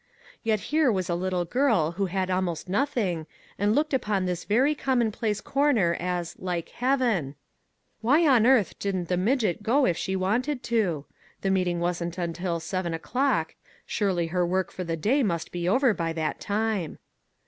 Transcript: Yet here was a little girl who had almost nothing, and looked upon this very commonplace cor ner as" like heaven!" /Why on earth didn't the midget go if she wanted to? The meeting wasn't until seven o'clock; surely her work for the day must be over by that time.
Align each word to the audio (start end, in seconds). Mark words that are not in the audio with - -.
Yet 0.41 0.61
here 0.73 0.91
was 0.91 1.11
a 1.11 1.13
little 1.15 1.45
girl 1.45 1.91
who 1.91 2.07
had 2.07 2.31
almost 2.31 2.67
nothing, 2.67 3.27
and 3.59 3.75
looked 3.75 3.93
upon 3.93 4.25
this 4.25 4.45
very 4.45 4.73
commonplace 4.73 5.41
cor 5.41 5.71
ner 5.73 5.93
as" 5.99 6.35
like 6.49 6.69
heaven!" 6.69 7.35
/Why 8.03 8.27
on 8.27 8.47
earth 8.47 8.79
didn't 8.79 9.09
the 9.09 9.15
midget 9.15 9.61
go 9.61 9.85
if 9.85 9.95
she 9.95 10.15
wanted 10.15 10.63
to? 10.63 11.05
The 11.41 11.51
meeting 11.51 11.79
wasn't 11.79 12.17
until 12.17 12.59
seven 12.59 12.95
o'clock; 12.95 13.53
surely 13.85 14.25
her 14.33 14.43
work 14.43 14.71
for 14.71 14.83
the 14.83 14.97
day 14.97 15.21
must 15.21 15.51
be 15.51 15.69
over 15.69 15.93
by 15.93 16.13
that 16.13 16.39
time. 16.39 16.97